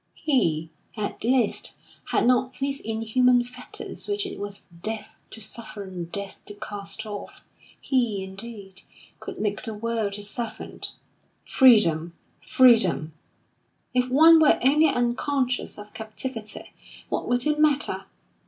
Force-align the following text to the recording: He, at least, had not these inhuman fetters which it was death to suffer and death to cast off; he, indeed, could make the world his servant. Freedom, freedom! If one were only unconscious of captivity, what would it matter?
He, 0.23 0.71
at 0.97 1.23
least, 1.23 1.75
had 2.05 2.25
not 2.25 2.55
these 2.55 2.81
inhuman 2.81 3.43
fetters 3.43 4.07
which 4.07 4.25
it 4.25 4.39
was 4.39 4.65
death 4.81 5.21
to 5.29 5.39
suffer 5.39 5.83
and 5.83 6.11
death 6.11 6.43
to 6.47 6.55
cast 6.55 7.05
off; 7.05 7.41
he, 7.79 8.23
indeed, 8.23 8.81
could 9.19 9.37
make 9.39 9.61
the 9.61 9.75
world 9.75 10.15
his 10.15 10.27
servant. 10.27 10.95
Freedom, 11.45 12.13
freedom! 12.43 13.13
If 13.93 14.09
one 14.09 14.39
were 14.39 14.57
only 14.63 14.87
unconscious 14.87 15.77
of 15.77 15.93
captivity, 15.93 16.73
what 17.09 17.27
would 17.27 17.45
it 17.45 17.59
matter? 17.59 18.05